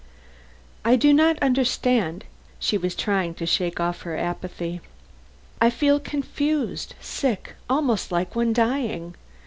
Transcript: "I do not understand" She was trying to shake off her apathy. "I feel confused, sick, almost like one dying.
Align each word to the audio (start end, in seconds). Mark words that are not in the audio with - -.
"I 0.83 0.95
do 0.95 1.13
not 1.13 1.37
understand" 1.43 2.25
She 2.67 2.75
was 2.75 2.95
trying 2.95 3.35
to 3.35 3.45
shake 3.45 3.79
off 3.79 4.01
her 4.01 4.17
apathy. 4.17 4.81
"I 5.61 5.69
feel 5.69 5.99
confused, 5.99 6.95
sick, 6.99 7.53
almost 7.69 8.11
like 8.11 8.35
one 8.35 8.51
dying. 8.51 9.13